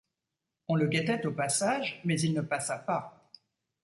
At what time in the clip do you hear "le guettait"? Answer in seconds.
0.73-1.27